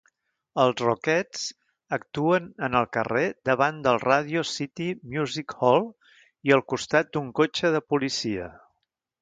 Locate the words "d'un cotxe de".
7.19-7.87